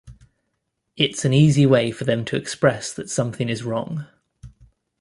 [0.97, 4.07] It's an easy way for them to express that something is wrong.